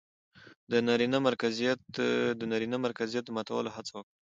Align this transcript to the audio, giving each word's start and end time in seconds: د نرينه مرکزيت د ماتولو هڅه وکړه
د 2.41 2.47
نرينه 2.51 2.77
مرکزيت 2.87 3.23
د 3.25 3.29
ماتولو 3.35 3.69
هڅه 3.75 3.91
وکړه 3.95 4.17